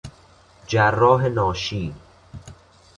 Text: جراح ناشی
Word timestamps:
جراح 0.67 1.21
ناشی 1.25 1.95